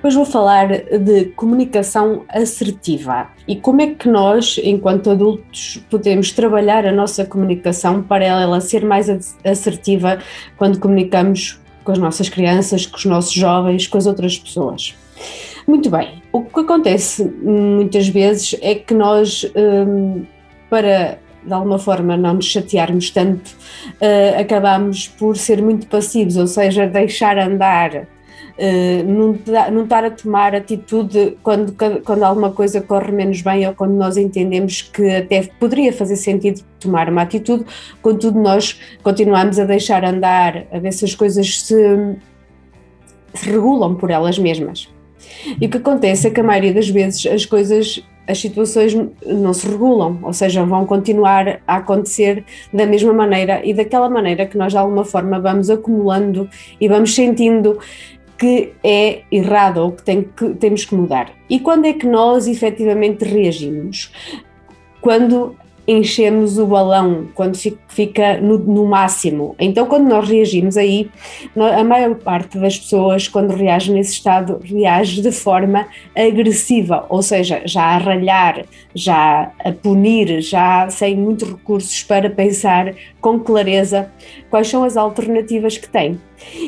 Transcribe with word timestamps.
Hoje 0.00 0.14
vou 0.14 0.24
falar 0.24 0.68
de 0.68 1.24
comunicação 1.34 2.24
assertiva. 2.28 3.26
E 3.48 3.56
como 3.56 3.82
é 3.82 3.88
que 3.88 4.08
nós, 4.08 4.56
enquanto 4.62 5.10
adultos, 5.10 5.82
podemos 5.90 6.30
trabalhar 6.30 6.86
a 6.86 6.92
nossa 6.92 7.24
comunicação 7.24 8.00
para 8.00 8.24
ela 8.24 8.60
ser 8.60 8.84
mais 8.84 9.08
assertiva 9.44 10.20
quando 10.56 10.78
comunicamos 10.78 11.60
com 11.82 11.90
as 11.90 11.98
nossas 11.98 12.28
crianças, 12.28 12.86
com 12.86 12.96
os 12.96 13.04
nossos 13.06 13.32
jovens, 13.32 13.88
com 13.88 13.98
as 13.98 14.06
outras 14.06 14.38
pessoas. 14.38 14.94
Muito 15.66 15.90
bem, 15.90 16.22
o 16.32 16.44
que 16.44 16.60
acontece 16.60 17.24
muitas 17.24 18.06
vezes 18.06 18.56
é 18.62 18.76
que 18.76 18.94
nós, 18.94 19.50
hum, 19.56 20.24
para 20.70 21.18
de 21.44 21.52
alguma 21.52 21.78
forma 21.78 22.16
não 22.16 22.34
nos 22.34 22.46
chatearmos 22.46 23.10
tanto, 23.10 23.48
uh, 23.48 24.40
acabamos 24.40 25.08
por 25.08 25.36
ser 25.36 25.62
muito 25.62 25.86
passivos, 25.86 26.36
ou 26.36 26.46
seja, 26.46 26.86
deixar 26.86 27.38
andar 27.38 28.06
não, 29.06 29.38
não 29.72 29.84
estar 29.84 30.04
a 30.04 30.10
tomar 30.10 30.54
atitude 30.54 31.38
quando, 31.42 31.74
quando 32.04 32.22
alguma 32.22 32.50
coisa 32.50 32.80
corre 32.80 33.12
menos 33.12 33.40
bem 33.40 33.66
ou 33.66 33.74
quando 33.74 33.92
nós 33.92 34.16
entendemos 34.16 34.82
que 34.82 35.08
até 35.10 35.48
poderia 35.60 35.92
fazer 35.92 36.16
sentido 36.16 36.62
tomar 36.80 37.08
uma 37.08 37.22
atitude, 37.22 37.64
contudo 38.02 38.40
nós 38.40 38.80
continuamos 39.02 39.58
a 39.58 39.64
deixar 39.64 40.04
andar, 40.04 40.66
a 40.72 40.78
ver 40.78 40.92
se 40.92 41.04
as 41.04 41.14
coisas 41.14 41.62
se, 41.62 41.74
se 43.34 43.50
regulam 43.50 43.94
por 43.94 44.10
elas 44.10 44.38
mesmas. 44.38 44.88
E 45.60 45.66
o 45.66 45.68
que 45.68 45.76
acontece 45.76 46.26
é 46.26 46.30
que 46.30 46.40
a 46.40 46.44
maioria 46.44 46.72
das 46.72 46.88
vezes 46.88 47.26
as 47.26 47.44
coisas 47.44 48.02
as 48.28 48.38
situações 48.38 48.94
não 49.24 49.54
se 49.54 49.66
regulam, 49.66 50.18
ou 50.22 50.34
seja, 50.34 50.62
vão 50.62 50.84
continuar 50.84 51.62
a 51.66 51.76
acontecer 51.76 52.44
da 52.70 52.84
mesma 52.84 53.14
maneira 53.14 53.62
e 53.64 53.72
daquela 53.72 54.10
maneira 54.10 54.44
que 54.44 54.58
nós 54.58 54.72
de 54.72 54.78
alguma 54.78 55.02
forma 55.02 55.40
vamos 55.40 55.70
acumulando 55.70 56.46
e 56.78 56.86
vamos 56.86 57.14
sentindo 57.14 57.78
que 58.38 58.72
é 58.84 59.22
errado 59.30 59.78
ou 59.78 59.92
que, 59.92 60.02
tem 60.02 60.22
que 60.22 60.50
temos 60.54 60.84
que 60.84 60.94
mudar. 60.94 61.32
E 61.50 61.58
quando 61.58 61.86
é 61.86 61.92
que 61.92 62.06
nós 62.06 62.46
efetivamente 62.46 63.24
reagimos? 63.24 64.12
Quando 65.00 65.56
enchemos 65.88 66.58
o 66.58 66.66
balão 66.66 67.28
quando 67.34 67.56
fica 67.88 68.38
no, 68.42 68.58
no, 68.58 68.84
máximo. 68.84 69.56
Então, 69.58 69.86
quando 69.86 70.06
nós 70.06 70.28
reagimos 70.28 70.76
aí, 70.76 71.10
a 71.56 71.82
maior 71.82 72.14
parte 72.16 72.58
das 72.58 72.78
pessoas, 72.78 73.26
quando 73.26 73.54
reage 73.54 73.90
nesse 73.90 74.12
estado, 74.12 74.60
reage 74.62 75.22
de 75.22 75.32
forma 75.32 75.86
agressiva, 76.14 77.06
ou 77.08 77.22
seja, 77.22 77.62
já 77.64 77.82
a 77.82 77.96
ralhar, 77.96 78.66
já 78.94 79.50
a 79.64 79.72
punir, 79.72 80.42
já 80.42 80.90
sem 80.90 81.16
muitos 81.16 81.48
recursos 81.48 82.02
para 82.02 82.28
pensar 82.28 82.94
com 83.18 83.40
clareza 83.40 84.12
quais 84.50 84.68
são 84.68 84.84
as 84.84 84.94
alternativas 84.94 85.78
que 85.78 85.88
tem. 85.88 86.20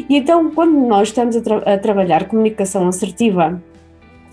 E 0.09 0.17
então, 0.17 0.51
quando 0.51 0.73
nós 0.73 1.09
estamos 1.09 1.37
a, 1.37 1.43
tra 1.43 1.57
a 1.59 1.77
trabalhar 1.77 2.27
comunicação 2.27 2.89
assertiva, 2.89 3.63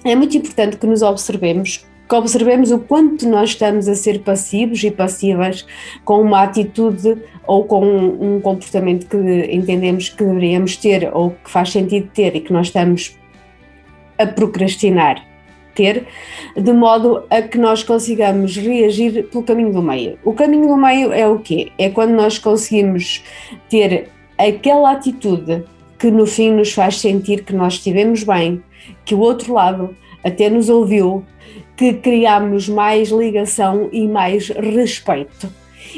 é 0.05 0.15
muito 0.15 0.37
importante 0.37 0.77
que 0.77 0.87
nos 0.87 1.01
observemos 1.01 1.85
que 2.07 2.15
observemos 2.15 2.71
o 2.71 2.79
quanto 2.79 3.27
nós 3.27 3.49
estamos 3.49 3.87
a 3.87 3.95
ser 3.95 4.19
passivos 4.21 4.83
e 4.83 4.91
passivas 4.91 5.65
com 6.05 6.21
uma 6.21 6.43
atitude 6.43 7.17
ou 7.45 7.65
com 7.65 7.85
um 7.85 8.39
comportamento 8.39 9.07
que 9.07 9.17
entendemos 9.51 10.09
que 10.09 10.23
deveríamos 10.23 10.77
ter 10.77 11.09
ou 11.13 11.31
que 11.31 11.49
faz 11.49 11.71
sentido 11.71 12.09
ter 12.13 12.35
e 12.35 12.41
que 12.41 12.53
nós 12.53 12.67
estamos 12.67 13.17
a 14.17 14.25
procrastinar 14.25 15.23
ter, 15.75 16.07
de 16.55 16.73
modo 16.73 17.23
a 17.29 17.39
que 17.41 17.57
nós 17.57 17.83
consigamos 17.83 18.57
reagir 18.57 19.27
pelo 19.27 19.43
caminho 19.43 19.71
do 19.71 19.81
meio. 19.81 20.17
O 20.25 20.33
caminho 20.33 20.67
do 20.67 20.75
meio 20.75 21.13
é 21.13 21.27
o 21.27 21.37
quê? 21.37 21.71
É 21.77 21.89
quando 21.89 22.11
nós 22.11 22.39
conseguimos 22.39 23.23
ter 23.69 24.09
aquela 24.39 24.93
atitude 24.93 25.63
que 25.99 26.09
no 26.09 26.25
fim 26.25 26.51
nos 26.51 26.73
faz 26.73 26.99
sentir 26.99 27.43
que 27.43 27.53
nós 27.53 27.73
estivemos 27.73 28.23
bem, 28.23 28.63
que 29.05 29.13
o 29.13 29.19
outro 29.19 29.53
lado 29.53 29.95
até 30.27 30.49
nos 30.49 30.69
ouviu, 30.69 31.23
que 31.75 31.93
criamos 31.93 32.67
mais 32.67 33.09
ligação 33.09 33.89
e 33.91 34.07
mais 34.07 34.49
respeito. 34.49 35.49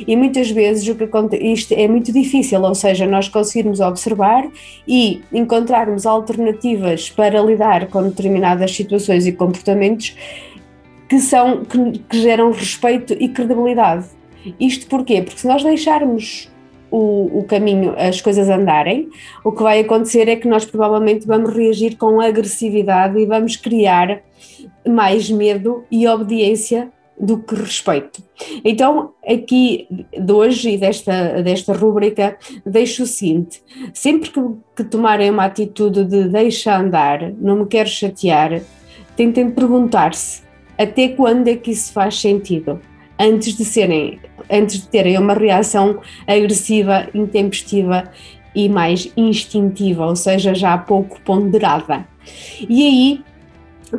E 0.07 0.15
muitas 0.15 0.51
vezes 0.51 0.87
o 0.87 0.95
que 0.95 1.05
acontece, 1.05 1.43
isto 1.43 1.73
é 1.73 1.87
muito 1.87 2.11
difícil, 2.11 2.61
ou 2.61 2.75
seja, 2.75 3.05
nós 3.05 3.27
conseguirmos 3.27 3.79
observar 3.79 4.47
e 4.87 5.21
encontrarmos 5.33 6.05
alternativas 6.05 7.09
para 7.09 7.41
lidar 7.41 7.87
com 7.87 8.03
determinadas 8.03 8.75
situações 8.75 9.25
e 9.25 9.31
comportamentos 9.31 10.15
que 11.07 11.19
são 11.19 11.65
que, 11.65 11.99
que 12.07 12.21
geram 12.21 12.51
respeito 12.51 13.13
e 13.19 13.29
credibilidade. 13.29 14.05
Isto 14.59 14.87
porquê? 14.87 15.21
Porque 15.21 15.39
se 15.39 15.47
nós 15.47 15.63
deixarmos 15.63 16.49
o, 16.91 17.39
o, 17.39 17.43
caminho, 17.43 17.93
as 17.97 18.21
coisas 18.21 18.49
andarem, 18.49 19.09
o 19.43 19.51
que 19.51 19.63
vai 19.63 19.79
acontecer 19.79 20.27
é 20.27 20.35
que 20.35 20.47
nós 20.47 20.65
provavelmente 20.65 21.27
vamos 21.27 21.53
reagir 21.53 21.97
com 21.97 22.19
agressividade 22.19 23.19
e 23.19 23.25
vamos 23.25 23.55
criar 23.55 24.21
mais 24.87 25.29
medo 25.29 25.83
e 25.91 26.07
obediência 26.07 26.91
do 27.19 27.37
que 27.37 27.53
respeito. 27.53 28.23
Então, 28.63 29.11
aqui 29.27 29.87
de 30.17 30.31
hoje 30.31 30.71
e 30.71 30.77
desta, 30.77 31.41
desta 31.43 31.73
rúbrica, 31.73 32.37
deixo 32.65 33.03
o 33.03 33.07
seguinte: 33.07 33.61
sempre 33.93 34.29
que, 34.29 34.41
que 34.75 34.83
tomarem 34.85 35.29
uma 35.29 35.45
atitude 35.45 36.05
de 36.05 36.29
deixa 36.29 36.77
andar, 36.77 37.33
não 37.33 37.57
me 37.57 37.65
quero 37.65 37.89
chatear, 37.89 38.61
tentem 39.17 39.51
perguntar-se 39.51 40.41
até 40.77 41.09
quando 41.09 41.49
é 41.49 41.57
que 41.57 41.71
isso 41.71 41.91
faz 41.91 42.19
sentido 42.19 42.79
antes 43.19 43.57
de 43.57 43.65
serem, 43.65 44.19
antes 44.49 44.81
de 44.81 44.87
terem 44.87 45.17
uma 45.17 45.33
reação 45.33 45.99
agressiva, 46.25 47.07
intempestiva 47.13 48.09
e 48.55 48.69
mais 48.69 49.11
instintiva, 49.15 50.05
ou 50.05 50.15
seja, 50.15 50.53
já 50.53 50.77
pouco 50.77 51.19
ponderada. 51.21 52.07
E 52.67 52.87
aí, 52.87 53.23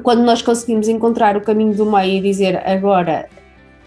quando 0.02 0.22
nós 0.22 0.42
conseguimos 0.42 0.88
encontrar 0.88 1.36
o 1.36 1.40
caminho 1.40 1.74
do 1.74 1.90
meio 1.90 2.18
e 2.18 2.20
dizer 2.20 2.56
agora 2.66 3.28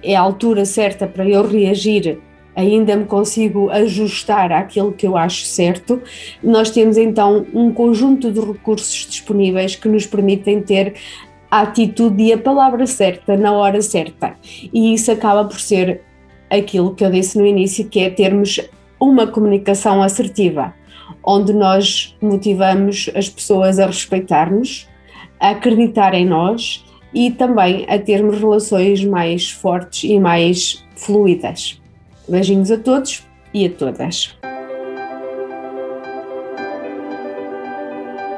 é 0.01 0.15
a 0.15 0.21
altura 0.21 0.65
certa 0.65 1.07
para 1.07 1.27
eu 1.27 1.47
reagir 1.47 2.19
ainda 2.55 2.95
me 2.95 3.05
consigo 3.05 3.69
ajustar 3.69 4.51
àquilo 4.51 4.91
que 4.91 5.07
eu 5.07 5.17
acho 5.17 5.45
certo, 5.45 6.01
nós 6.43 6.69
temos 6.69 6.97
então 6.97 7.45
um 7.53 7.71
conjunto 7.71 8.31
de 8.31 8.39
recursos 8.39 9.07
disponíveis 9.09 9.75
que 9.75 9.87
nos 9.87 10.05
permitem 10.05 10.61
ter 10.61 10.93
a 11.53 11.61
atitude 11.61 12.23
e 12.23 12.33
a 12.33 12.37
palavra 12.39 12.87
certa 12.87 13.37
na 13.37 13.53
hora 13.53 13.79
certa. 13.79 14.35
E 14.73 14.91
isso 14.91 15.11
acaba 15.11 15.45
por 15.45 15.59
ser 15.59 16.01
aquilo 16.49 16.95
que 16.95 17.05
eu 17.05 17.11
disse 17.11 17.37
no 17.37 17.45
início, 17.45 17.87
que 17.87 17.99
é 17.99 18.09
termos 18.09 18.59
uma 18.99 19.27
comunicação 19.27 20.01
assertiva, 20.01 20.73
onde 21.23 21.53
nós 21.53 22.17
motivamos 22.19 23.07
as 23.15 23.29
pessoas 23.29 23.77
a 23.77 23.85
respeitar-nos, 23.85 24.89
a 25.39 25.51
acreditar 25.51 26.15
em 26.15 26.25
nós 26.25 26.83
e 27.13 27.29
também 27.29 27.85
a 27.87 27.99
termos 27.99 28.39
relações 28.39 29.05
mais 29.05 29.51
fortes 29.51 30.09
e 30.09 30.19
mais 30.19 30.83
fluidas. 30.95 31.79
Beijinhos 32.27 32.71
a 32.71 32.79
todos 32.79 33.27
e 33.53 33.67
a 33.67 33.69
todas. 33.69 34.35